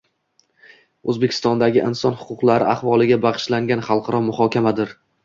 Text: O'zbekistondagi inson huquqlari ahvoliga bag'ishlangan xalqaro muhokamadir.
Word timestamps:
O'zbekistondagi 1.11 1.83
inson 1.89 2.17
huquqlari 2.21 2.67
ahvoliga 2.71 3.19
bag'ishlangan 3.27 3.85
xalqaro 3.91 4.23
muhokamadir. 4.31 4.97